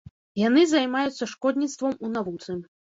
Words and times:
Яны 0.47 0.63
займаюцца 0.71 1.31
шкодніцтвам 1.35 1.93
у 2.07 2.15
навуцы. 2.19 2.63